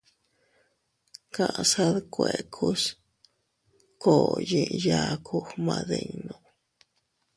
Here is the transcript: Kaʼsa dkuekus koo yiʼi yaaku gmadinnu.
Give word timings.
Kaʼsa 1.33 1.85
dkuekus 1.95 2.83
koo 4.01 4.27
yiʼi 4.49 4.77
yaaku 4.85 5.35
gmadinnu. 5.47 6.35